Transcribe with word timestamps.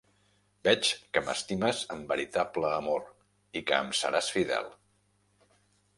Veig 0.67 0.87
que 1.17 1.21
m'estimes 1.27 1.83
amb 1.95 2.09
veritable 2.15 2.73
amor 2.79 3.07
i 3.61 3.63
que 3.69 3.81
em 3.85 3.95
seràs 4.03 4.35
fidel. 4.39 4.77